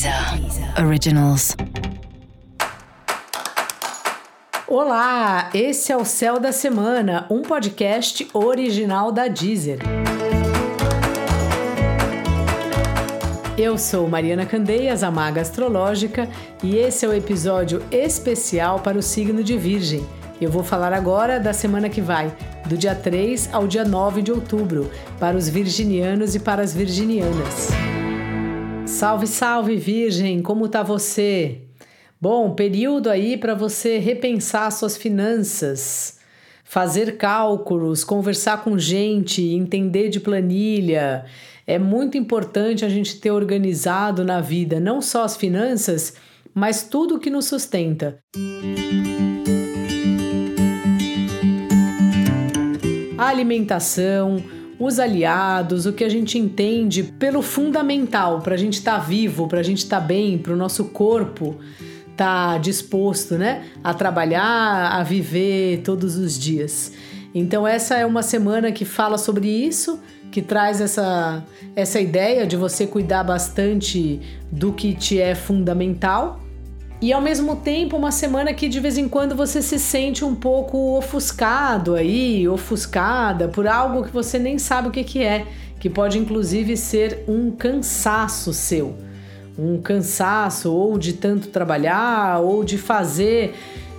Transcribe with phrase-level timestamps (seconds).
[0.00, 1.54] Deezer Originals.
[4.66, 9.78] Olá, esse é o Céu da Semana, um podcast original da Deezer.
[13.58, 16.26] Eu sou Mariana Candeias, a Maga Astrológica,
[16.62, 20.06] e esse é o episódio especial para o signo de Virgem.
[20.40, 22.34] Eu vou falar agora da semana que vai,
[22.66, 27.68] do dia 3 ao dia 9 de outubro, para os virginianos e para as virginianas.
[28.90, 30.42] Salve, salve, Virgem!
[30.42, 31.62] Como tá você?
[32.20, 36.18] Bom, período aí para você repensar suas finanças,
[36.64, 41.24] fazer cálculos, conversar com gente, entender de planilha.
[41.66, 46.14] É muito importante a gente ter organizado na vida não só as finanças,
[46.52, 48.18] mas tudo que nos sustenta.
[53.16, 54.42] A alimentação,
[54.80, 59.46] os aliados, o que a gente entende pelo fundamental para a gente estar tá vivo,
[59.46, 61.56] para a gente estar tá bem, para o nosso corpo
[62.10, 66.92] estar tá disposto, né, a trabalhar, a viver todos os dias.
[67.34, 70.00] Então essa é uma semana que fala sobre isso,
[70.32, 71.44] que traz essa
[71.76, 74.20] essa ideia de você cuidar bastante
[74.50, 76.40] do que te é fundamental
[77.00, 80.34] e ao mesmo tempo uma semana que de vez em quando você se sente um
[80.34, 85.46] pouco ofuscado aí, ofuscada por algo que você nem sabe o que, que é,
[85.78, 88.94] que pode inclusive ser um cansaço seu.
[89.58, 93.54] Um cansaço ou de tanto trabalhar ou de fazer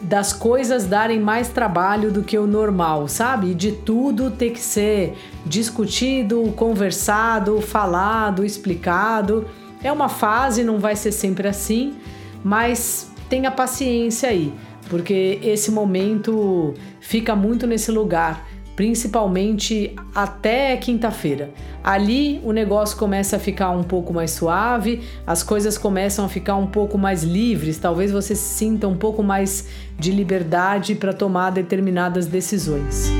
[0.00, 3.50] das coisas darem mais trabalho do que o normal, sabe?
[3.50, 9.46] E de tudo ter que ser discutido, conversado, falado, explicado.
[9.82, 11.94] É uma fase, não vai ser sempre assim
[12.46, 14.54] mas tenha paciência aí,
[14.88, 21.50] porque esse momento fica muito nesse lugar, principalmente até quinta-feira.
[21.82, 26.54] Ali o negócio começa a ficar um pouco mais suave, as coisas começam a ficar
[26.54, 29.66] um pouco mais livres, talvez você sinta um pouco mais
[29.98, 33.10] de liberdade para tomar determinadas decisões.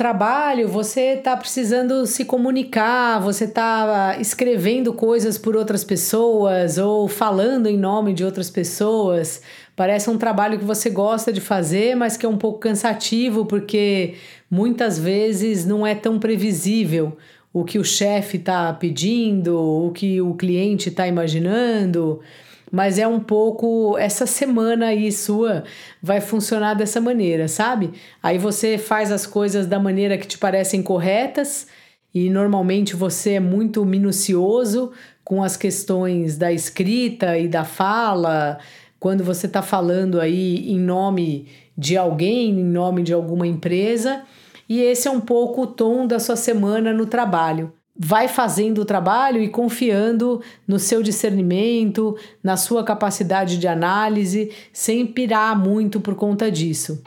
[0.00, 7.66] Trabalho você está precisando se comunicar, você está escrevendo coisas por outras pessoas ou falando
[7.66, 9.42] em nome de outras pessoas.
[9.76, 14.14] Parece um trabalho que você gosta de fazer, mas que é um pouco cansativo porque
[14.50, 17.18] muitas vezes não é tão previsível
[17.52, 22.20] o que o chefe está pedindo, o que o cliente está imaginando
[22.70, 25.64] mas é um pouco essa semana aí sua
[26.02, 27.92] vai funcionar dessa maneira, sabe?
[28.22, 31.66] Aí você faz as coisas da maneira que te parecem corretas
[32.14, 34.92] e normalmente você é muito minucioso
[35.24, 38.58] com as questões da escrita e da fala,
[38.98, 44.22] quando você está falando aí em nome de alguém, em nome de alguma empresa,
[44.68, 47.72] e esse é um pouco o tom da sua semana no trabalho
[48.02, 55.06] vai fazendo o trabalho e confiando no seu discernimento, na sua capacidade de análise, sem
[55.06, 57.02] pirar muito por conta disso.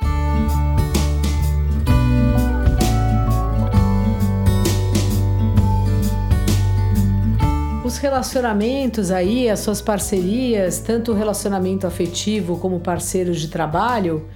[7.84, 14.28] Os relacionamentos aí, as suas parcerias, tanto o relacionamento afetivo como parceiros de trabalho,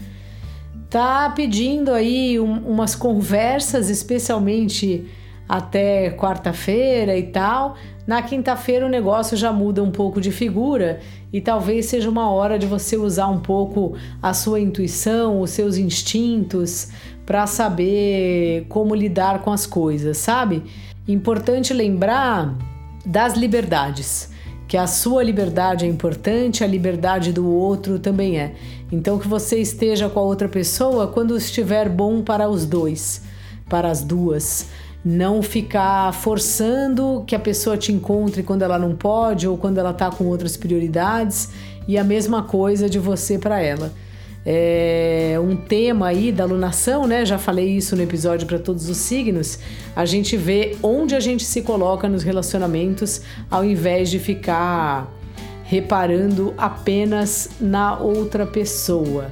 [0.90, 5.08] tá pedindo aí um, umas conversas, especialmente
[5.48, 7.76] até quarta-feira e tal.
[8.06, 11.00] Na quinta-feira o negócio já muda um pouco de figura
[11.32, 15.78] e talvez seja uma hora de você usar um pouco a sua intuição, os seus
[15.78, 16.90] instintos
[17.26, 20.64] para saber como lidar com as coisas, sabe?
[21.08, 22.56] Importante lembrar
[23.06, 24.32] das liberdades,
[24.68, 28.54] que a sua liberdade é importante, a liberdade do outro também é.
[28.92, 33.22] Então que você esteja com a outra pessoa quando estiver bom para os dois,
[33.70, 34.68] para as duas
[35.04, 39.92] não ficar forçando que a pessoa te encontre quando ela não pode ou quando ela
[39.92, 41.50] está com outras prioridades
[41.88, 43.94] e a mesma coisa de você para ela.
[44.46, 47.26] É um tema aí da alunação, né?
[47.26, 49.60] Já falei isso no episódio para todos os signos.
[49.94, 53.22] A gente vê onde a gente se coloca nos relacionamentos
[53.52, 55.14] ao invés de ficar
[55.64, 59.30] reparando apenas na outra pessoa.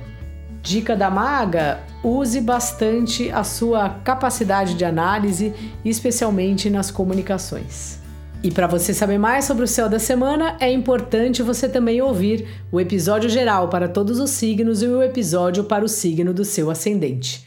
[0.66, 5.54] Dica da maga: use bastante a sua capacidade de análise,
[5.86, 8.00] especialmente nas comunicações.
[8.44, 12.48] E para você saber mais sobre o céu da semana, é importante você também ouvir
[12.72, 16.72] o episódio geral para todos os signos e o episódio para o signo do seu
[16.72, 17.46] ascendente.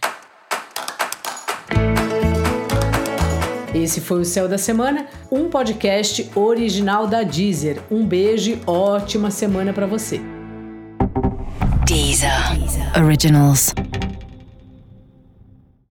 [3.74, 7.82] Esse foi o Céu da Semana, um podcast original da Deezer.
[7.90, 10.37] Um beijo ótima semana para você.
[12.18, 12.96] Deezer.
[12.96, 13.72] Originals.